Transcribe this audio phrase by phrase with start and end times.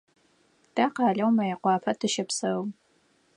[0.75, 2.61] Тэ къалэу Мыекъуапэ тыщэпсэу.